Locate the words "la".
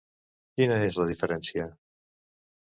1.01-1.05